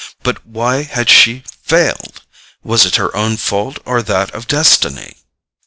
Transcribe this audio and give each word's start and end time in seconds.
But 0.23 0.43
why 0.47 0.81
had 0.81 1.11
she 1.11 1.43
failed? 1.61 2.23
Was 2.63 2.87
it 2.87 2.95
her 2.95 3.15
own 3.15 3.37
fault 3.37 3.77
or 3.85 4.01
that 4.01 4.31
of 4.31 4.47
destiny? 4.47 5.17